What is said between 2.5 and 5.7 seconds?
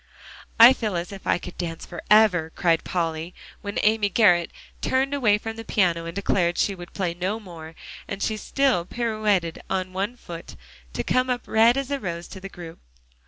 cried Polly, when Amy Garrett turned away from the